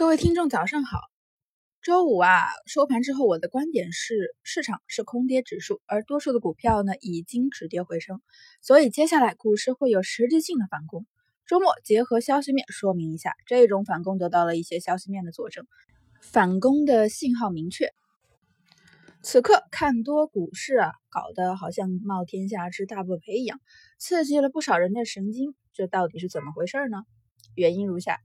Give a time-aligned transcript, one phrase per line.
[0.00, 0.98] 各位听众，早上好。
[1.82, 8.22] 周五啊，收盘之后，我的观点是，市场是空跌指数，而多数的股票呢已经止跌回升，
[8.62, 11.06] 所以接下来股市会有实质性的反攻。
[11.44, 15.66] 周末结合消息面说明一下，这种反攻得到了一些消息面的佐证，
[16.22, 17.92] 反攻的信号明确。
[19.22, 23.60] 此刻看多股市啊，搞得好像冒天下之大不韪一样，
[23.98, 25.54] 刺激了不少人的神经。
[25.74, 27.02] 这到底是怎么回事呢？
[27.54, 28.18] 原因如下。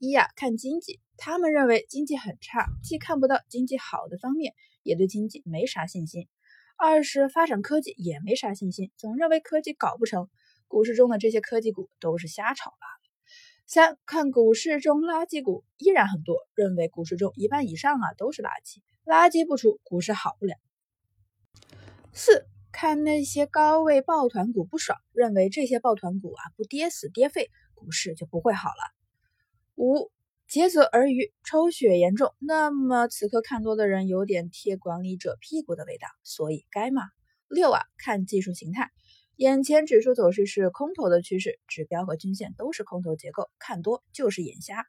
[0.00, 6.28] 一呀，看经济，他们认为经济很差，既看不到经济好的方面，也对经济没啥信心。
[6.76, 10.28] 二是发展科技也没啥信心，总认为科技搞不成。
[10.68, 13.02] 股市中的这些科技股都是瞎炒罢了。
[13.66, 20.54] 三看股市中垃圾股依然很多，认为股市中一半以上啊都是垃圾，垃圾不出，股市好不了。
[22.12, 28.97] 四看那些高位抱团股不爽，认为这些抱团股啊不跌死跌废，股市就不会好了。
[29.78, 30.10] 五
[30.48, 37.02] 竭泽而渔，抽血严重，那么此刻看多的人有点贴管理者屁股的味道，所以该骂。
[37.46, 38.90] 六啊，看技术形态，
[39.36, 44.84] 眼前指数走势是空头的趋势，指标和均线都是空头结构，看多就是眼瞎。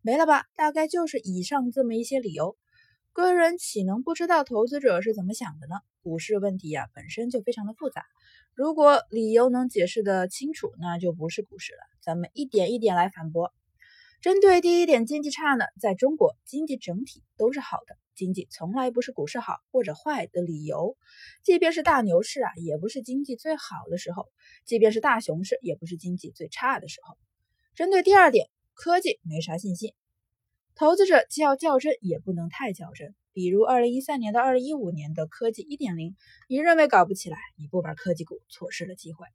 [0.00, 0.46] 没了吧？
[0.56, 2.56] 大概就是以上这么一些理由，
[3.12, 5.76] 个人岂能不知道投资者是怎么想的呢？
[6.00, 8.06] 股市问题呀，本身就非常的复杂，
[8.54, 11.80] 如果理由能解释的清楚，那就不是股市了。
[12.00, 13.52] 咱们一点一点来反驳。
[14.20, 20.96] 针对第一点，经济差呢，在中国经济整体都是好的，经济从来不是股市好或者坏的理由。
[21.44, 24.24] 即便是大牛市啊，也不是经济最好的时候；
[24.64, 27.16] 即便是大熊市，也不是经济最差的时候。
[27.76, 29.94] 针对第二点，科技没啥信心，
[30.74, 33.14] 投资者既要较真，也不能太较真。
[33.32, 36.16] 比如二零一三年到二零一五年的科技一点零，
[36.48, 39.28] 你认为搞不起来，你不玩科技股，错失了机会。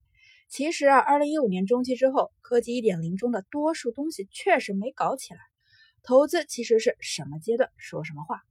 [0.50, 5.40] 其实啊，二零一五年中期之后，科技一点零中的多数东西确实没搞起来。
[6.04, 8.42] 投资其实是什么阶段说什么话。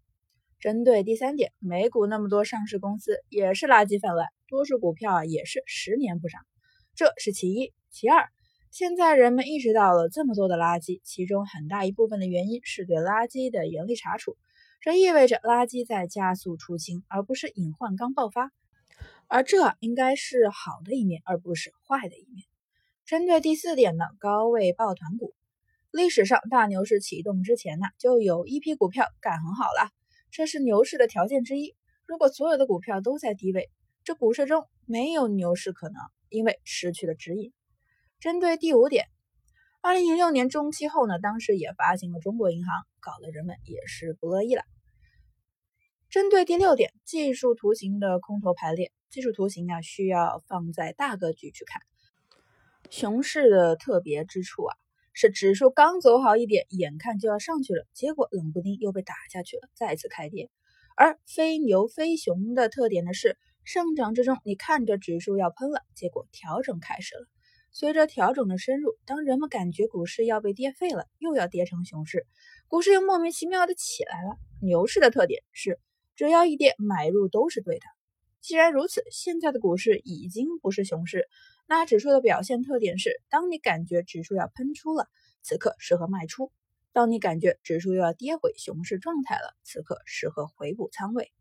[0.59, 6.41] 针对第三点，美股那么多上市公司也是垃圾泛滥，多数股票啊也是十年不涨，
[6.95, 7.73] 这是其一。
[7.91, 8.29] 其二，
[8.71, 14.37] 现在人们意识到了这么多的垃圾，其中很大一部分的原因是对垃圾的严厉查处，
[14.81, 18.51] 这意味着垃圾在加速出清，而不是隐患刚爆发。
[19.33, 22.45] 而这应该是好的一面，而不是坏的一面。
[23.07, 25.33] 针对第四点呢，高位抱团股，
[25.91, 29.91] 历史上大牛市启动之前呢，就有一批股票干很好了，
[30.31, 31.75] 这是牛市的条件之一。
[32.05, 33.71] 如果所有的股票都在低位，
[34.05, 35.97] 这股市中没有牛市可能，
[36.29, 37.55] 因为失去了指引。
[38.21, 39.07] 针对第五点，
[39.81, 44.63] 二零一六年中期后呢，当时也发行了中国银行，搞得人们也是不乐意了。
[46.13, 48.93] 针对第六点，技术图形的空头排列。
[49.09, 51.81] 技术图形啊，需要放在大格局去看。
[52.91, 54.77] 熊市的特别之处啊，
[55.15, 60.51] 是指数刚走好一点，眼看就要上去了，结果冷不丁又被打下去了，再次开跌。
[60.99, 67.25] 而非牛非熊的特点呢，是上涨之中，你看着指数要喷了，结果调整开始了。
[67.71, 72.27] 随着调整的深入，当人们感觉股市要被跌废了，又要跌成熊市，
[72.69, 74.37] 股市又莫名其妙的起来了。
[74.61, 75.81] 牛市的特点是，
[76.15, 77.85] 只要一跌，买入都是对的。
[78.41, 81.29] 既然如此，现在的股市已经不是熊市，
[81.67, 85.09] 那指数的表现特点是：当你感觉指数要喷出了，
[85.43, 86.53] 此刻适合卖出；
[86.93, 91.33] 当你感觉指数又要跌回熊市状态了，此刻适合回补仓位。